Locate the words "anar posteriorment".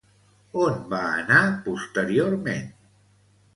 1.17-2.75